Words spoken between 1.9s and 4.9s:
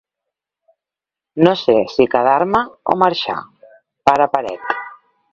si quedar-me o marxar, pare paret.